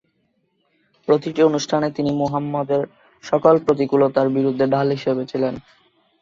[1.07, 2.81] প্রতিটি অনুষ্ঠানে তিনি মুহাম্মাদের
[3.23, 5.53] সকল প্রতিকূলতার বিরুদ্ধে ঢাল হিসাবে ছিলেন।